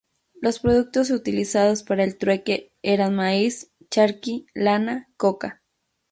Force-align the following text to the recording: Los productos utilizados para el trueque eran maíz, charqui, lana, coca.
Los 0.41 0.57
productos 0.57 1.11
utilizados 1.11 1.83
para 1.83 2.03
el 2.03 2.17
trueque 2.17 2.71
eran 2.81 3.15
maíz, 3.15 3.71
charqui, 3.91 4.47
lana, 4.55 5.07
coca. 5.15 5.61